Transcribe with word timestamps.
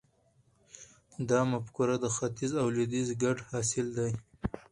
دا 1.29 1.39
مفکوره 1.51 1.95
د 2.01 2.05
ختیځ 2.15 2.51
او 2.61 2.67
لویدیځ 2.75 3.09
ګډ 3.23 3.37
حاصل 3.49 3.87
دی. 3.97 4.11